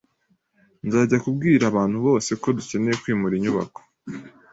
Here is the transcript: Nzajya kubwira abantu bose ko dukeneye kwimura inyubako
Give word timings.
Nzajya 0.85 1.17
kubwira 1.23 1.63
abantu 1.71 1.97
bose 2.05 2.31
ko 2.41 2.47
dukeneye 2.57 2.95
kwimura 3.01 3.33
inyubako 3.35 3.79